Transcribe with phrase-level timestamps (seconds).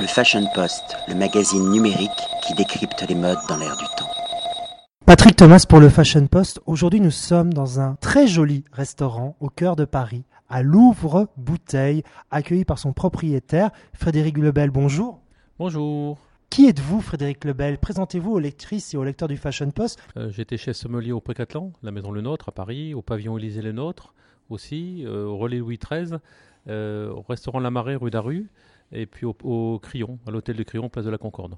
[0.00, 2.10] Le Fashion Post, le magazine numérique
[2.46, 4.08] qui décrypte les modes dans l'air du temps.
[5.04, 6.60] Patrick Thomas pour le Fashion Post.
[6.66, 12.64] Aujourd'hui, nous sommes dans un très joli restaurant au cœur de Paris, à Louvre-Bouteille, accueilli
[12.64, 14.70] par son propriétaire, Frédéric Lebel.
[14.70, 15.20] Bonjour.
[15.58, 16.18] Bonjour.
[16.48, 17.78] Qui êtes-vous, Frédéric Lebel?
[17.78, 19.98] Présentez-vous aux lectrices et aux lecteurs du Fashion Post.
[20.16, 23.62] Euh, J'étais chef sommelier au Précatelan, la Maison Le Nôtre à Paris, au pavillon Élysée
[23.62, 24.14] Le Nôtre
[24.48, 26.18] aussi, euh, au Relais Louis XIII,
[26.68, 28.48] euh, au restaurant La Marée rue d'Aru,
[28.92, 31.56] et puis au, au Crillon, à l'hôtel de Crillon, place de la Concorde.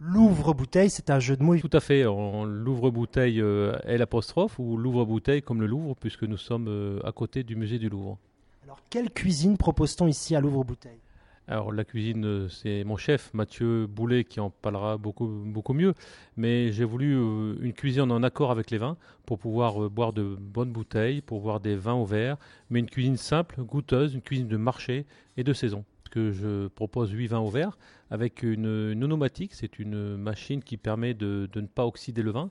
[0.00, 1.56] Louvre-Bouteille, c'est un jeu de mots.
[1.56, 6.66] Tout à fait, l'ouvre-bouteille euh, L apostrophe ou l'ouvre-bouteille comme le Louvre, puisque nous sommes
[6.68, 8.18] euh, à côté du musée du Louvre.
[8.64, 10.98] Alors, quelle cuisine propose-t-on ici à Louvre-Bouteille?
[11.48, 15.92] Alors la cuisine, euh, c'est mon chef Mathieu Boulet qui en parlera beaucoup, beaucoup mieux,
[16.36, 18.96] mais j'ai voulu euh, une cuisine en accord avec les vins
[19.26, 22.36] pour pouvoir euh, boire de bonnes bouteilles, pour boire des vins au verre,
[22.70, 25.04] mais une cuisine simple, goûteuse, une cuisine de marché
[25.36, 25.84] et de saison.
[26.12, 27.78] Que je propose 8 vins au verre
[28.10, 28.66] avec une,
[29.02, 32.50] onomatique, c'est une machine qui permet de, de ne pas oxyder le vin.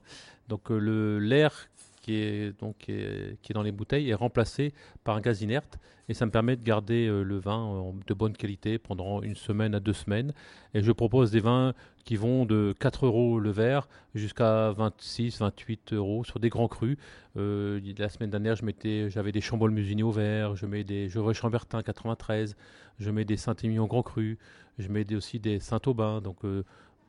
[0.50, 1.70] Donc euh, l'air
[2.02, 6.14] qui est, donc, qui est, dans les bouteilles est remplacé par un gaz inerte et
[6.14, 9.74] ça me permet de garder euh, le vin en- de bonne qualité pendant une semaine
[9.76, 10.34] à deux semaines.
[10.74, 15.94] Et je propose des vins qui vont de 4 euros le verre jusqu'à 26, 28
[15.94, 16.98] euros sur des grands crus.
[17.38, 21.82] Euh, la semaine dernière, j'avais des Chambolle Musigny au verre, je mets des Gevrey Chambertin
[21.82, 22.56] 93,
[23.00, 24.38] je mets des Saint-Émilion Grand Cru,
[24.80, 26.20] je mets aussi des Saint-Aubin.
[26.22, 26.64] Donc euh,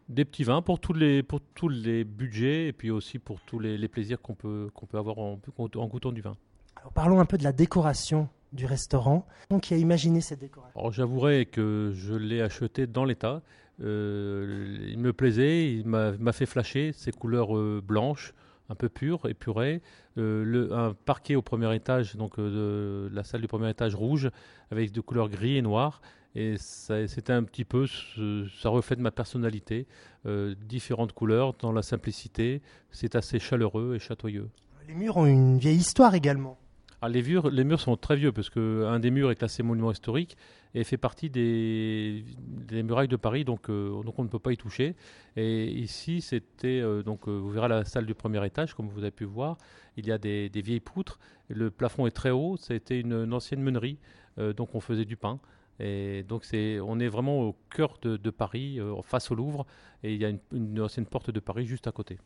[0.08, 3.58] des petits vins pour tous les pour tous les budgets et puis aussi pour tous
[3.58, 6.36] les, les plaisirs qu'on peut qu'on peut avoir en, en goûtant du vin.
[6.76, 9.26] Alors, parlons un peu de la décoration du restaurant.
[9.62, 10.78] Qui a imaginé cette décoration?
[10.78, 13.42] Alors j'avouerai que je l'ai acheté dans l'état.
[13.80, 18.34] Euh, il me plaisait, il m'a fait flasher ses couleurs euh, blanches,
[18.68, 19.80] un peu pures, épurées.
[20.18, 24.30] Euh, le, un parquet au premier étage, donc de la salle du premier étage rouge,
[24.70, 26.02] avec de couleurs gris et noires.
[26.34, 29.86] Et c'était un petit peu, ce- ça reflète ma personnalité.
[30.24, 32.62] Euh, différentes couleurs dans la simplicité.
[32.90, 34.48] C'est assez chaleureux et chatoyeux.
[34.88, 36.58] Les murs ont une vieille histoire également.
[37.04, 39.64] Ah, les, murs, les murs sont très vieux parce que un des murs est classé
[39.64, 40.36] monument historique
[40.74, 44.52] et fait partie des, des murailles de Paris, donc, euh, donc on ne peut pas
[44.52, 44.94] y toucher.
[45.36, 49.10] Et ici, c'était euh, donc vous verrez la salle du premier étage, comme vous avez
[49.10, 49.58] pu voir,
[49.96, 51.18] il y a des, des vieilles poutres.
[51.48, 52.56] Le plafond est très haut.
[52.56, 53.98] C'était une, une ancienne meunerie,
[54.38, 55.40] euh, donc on faisait du pain.
[55.80, 59.66] Et donc c'est, on est vraiment au cœur de, de Paris, euh, face au Louvre,
[60.02, 62.18] et il y a une, une ancienne porte de Paris juste à côté.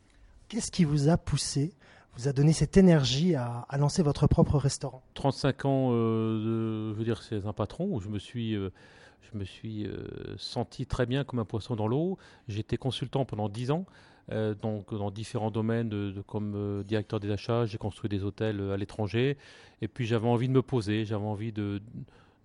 [0.47, 1.73] Qu'est-ce qui vous a poussé,
[2.15, 5.03] vous a donné cette énergie à, à lancer votre propre restaurant?
[5.15, 8.69] 35 ans, euh, de, je veux dire, c'est un patron où je me suis, euh,
[9.31, 9.87] je me suis
[10.37, 12.17] senti très bien comme un poisson dans l'eau.
[12.47, 13.85] J'étais consultant pendant 10 ans,
[14.31, 18.23] euh, donc dans différents domaines, de, de- comme euh, directeur des achats, j'ai construit des
[18.23, 19.37] hôtels euh, à l'étranger,
[19.81, 21.81] et puis j'avais envie de me poser, j'avais envie de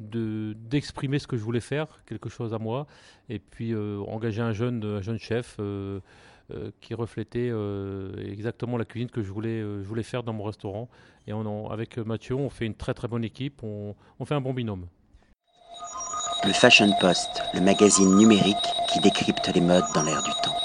[0.00, 2.86] de- d'exprimer ce que je voulais faire, quelque chose à moi,
[3.28, 6.00] et puis euh, engager un jeune, un jeune chef euh,
[6.52, 7.52] euh, qui reflétait
[8.24, 10.88] exactement la cuisine que je voulais, faire dans mon restaurant.
[11.26, 11.32] Et
[11.70, 14.86] avec Mathieu, on fait une très très bonne équipe, on, on fait un bon binôme.
[16.44, 18.56] Le Fashion Post, le magazine numérique
[18.92, 20.61] qui décrypte les modes dans l'air du temps.